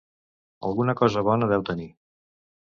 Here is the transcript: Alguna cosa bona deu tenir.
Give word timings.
Alguna 0.69 0.95
cosa 1.03 1.25
bona 1.29 1.53
deu 1.53 1.69
tenir. 1.71 1.89